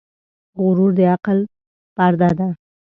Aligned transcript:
غرور 0.61 0.91
د 0.97 0.99
عقل 1.13 1.39
پرده 1.95 2.29
ده. 2.39 2.47